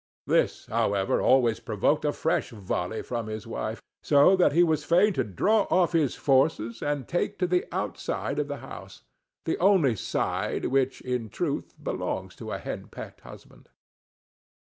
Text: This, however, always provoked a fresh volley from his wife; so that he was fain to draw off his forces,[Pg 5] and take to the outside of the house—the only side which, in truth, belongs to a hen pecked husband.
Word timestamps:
This, 0.25 0.65
however, 0.65 1.21
always 1.21 1.59
provoked 1.59 2.05
a 2.05 2.11
fresh 2.11 2.49
volley 2.49 3.03
from 3.03 3.27
his 3.27 3.45
wife; 3.45 3.83
so 4.01 4.35
that 4.35 4.51
he 4.51 4.63
was 4.63 4.83
fain 4.83 5.13
to 5.13 5.23
draw 5.23 5.67
off 5.69 5.91
his 5.93 6.15
forces,[Pg 6.15 6.79
5] 6.79 6.87
and 6.91 7.07
take 7.07 7.37
to 7.37 7.45
the 7.45 7.65
outside 7.71 8.39
of 8.39 8.47
the 8.47 8.57
house—the 8.65 9.59
only 9.59 9.95
side 9.95 10.65
which, 10.65 11.01
in 11.01 11.29
truth, 11.29 11.75
belongs 11.83 12.35
to 12.37 12.51
a 12.51 12.57
hen 12.57 12.87
pecked 12.87 13.21
husband. 13.21 13.69